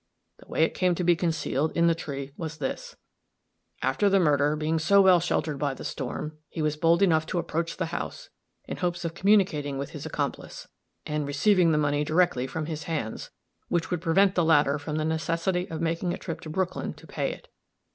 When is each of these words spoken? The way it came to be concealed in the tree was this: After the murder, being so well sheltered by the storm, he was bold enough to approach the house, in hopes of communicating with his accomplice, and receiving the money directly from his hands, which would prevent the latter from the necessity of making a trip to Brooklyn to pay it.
The 0.39 0.47
way 0.47 0.63
it 0.63 0.73
came 0.73 0.95
to 0.95 1.03
be 1.03 1.15
concealed 1.15 1.73
in 1.73 1.85
the 1.85 1.93
tree 1.93 2.31
was 2.35 2.57
this: 2.57 2.95
After 3.83 4.09
the 4.09 4.19
murder, 4.19 4.55
being 4.55 4.79
so 4.79 4.99
well 4.99 5.19
sheltered 5.19 5.59
by 5.59 5.75
the 5.75 5.83
storm, 5.85 6.39
he 6.49 6.59
was 6.59 6.75
bold 6.75 7.03
enough 7.03 7.27
to 7.27 7.37
approach 7.37 7.77
the 7.77 7.85
house, 7.93 8.29
in 8.63 8.77
hopes 8.77 9.05
of 9.05 9.13
communicating 9.13 9.77
with 9.77 9.91
his 9.91 10.03
accomplice, 10.07 10.67
and 11.05 11.27
receiving 11.27 11.71
the 11.71 11.77
money 11.77 12.03
directly 12.03 12.47
from 12.47 12.65
his 12.65 12.85
hands, 12.85 13.29
which 13.67 13.91
would 13.91 14.01
prevent 14.01 14.33
the 14.33 14.43
latter 14.43 14.79
from 14.79 14.95
the 14.95 15.05
necessity 15.05 15.69
of 15.69 15.81
making 15.81 16.15
a 16.15 16.17
trip 16.17 16.41
to 16.41 16.49
Brooklyn 16.49 16.95
to 16.95 17.05
pay 17.05 17.31
it. 17.31 17.47